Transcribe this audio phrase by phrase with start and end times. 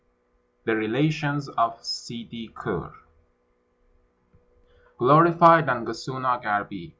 [0.63, 2.91] THE RELATIONS OF SSIDI KUR.
[4.97, 6.89] Glorified Nangasuna Garbi!